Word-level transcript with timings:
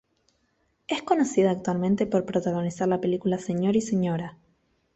Es 0.87 1.03
conocida 1.03 1.51
actualmente 1.51 2.07
por 2.07 2.25
protagonizar 2.25 2.87
la 2.87 2.99
película 2.99 3.37
Sr. 3.37 3.75
y 3.75 3.81
Sra. 3.81 4.35